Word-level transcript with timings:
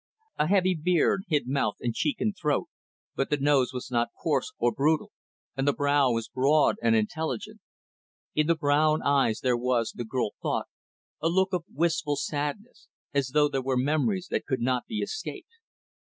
A 0.39 0.47
heavy 0.47 0.73
beard 0.73 1.25
hid 1.27 1.43
mouth 1.47 1.75
and 1.79 1.93
cheek 1.93 2.19
and 2.19 2.35
throat, 2.35 2.69
but 3.15 3.29
the 3.29 3.37
nose 3.37 3.71
was 3.71 3.91
not 3.91 4.07
coarse 4.19 4.51
or 4.57 4.71
brutal, 4.71 5.11
and 5.55 5.67
the 5.67 5.73
brow 5.77 6.09
was 6.09 6.27
broad 6.27 6.77
and 6.81 6.95
intelligent. 6.95 7.61
In 8.33 8.47
the 8.47 8.55
brown 8.55 9.03
eyes 9.03 9.41
there 9.41 9.55
was, 9.55 9.91
the 9.91 10.03
girl 10.03 10.31
thought, 10.41 10.65
a 11.21 11.29
look 11.29 11.53
of 11.53 11.65
wistful 11.71 12.15
sadness, 12.15 12.87
as 13.13 13.27
though 13.27 13.47
there 13.47 13.61
were 13.61 13.77
memories 13.77 14.25
that 14.31 14.47
could 14.47 14.61
not 14.61 14.87
be 14.87 15.01
escaped. 15.01 15.51